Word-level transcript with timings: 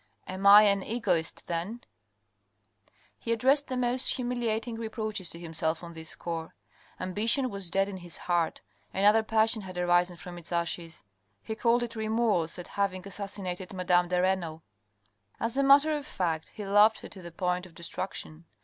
Am 0.25 0.47
I 0.47 0.63
an 0.63 0.81
egoist, 0.81 1.45
then?" 1.45 1.81
He 3.19 3.31
addressed 3.31 3.67
the 3.67 3.77
most 3.77 4.15
humiliating 4.15 4.77
re 4.77 4.89
proaches 4.89 5.29
to 5.29 5.39
himself 5.39 5.83
on 5.83 5.93
this 5.93 6.09
score. 6.09 6.55
Ambition 6.99 7.51
was 7.51 7.69
dead 7.69 7.87
in 7.87 7.97
his 7.97 8.17
heart; 8.17 8.61
another 8.95 9.21
passion 9.21 9.61
had 9.61 9.77
arisen 9.77 10.17
from 10.17 10.39
its 10.39 10.51
ashes. 10.51 11.03
He 11.43 11.53
called 11.53 11.83
it 11.83 11.95
remorse 11.95 12.57
at 12.57 12.69
having 12.69 13.07
assassinated 13.07 13.73
madame 13.73 14.07
de 14.07 14.19
Renal. 14.19 14.63
As 15.39 15.55
a 15.55 15.61
matter 15.61 15.95
of 15.95 16.07
fact, 16.07 16.49
he 16.55 16.65
loved 16.65 16.97
her 17.01 17.09
to 17.09 17.21
the 17.21 17.31
point 17.31 17.67
of 17.67 17.75
distraction. 17.75 18.45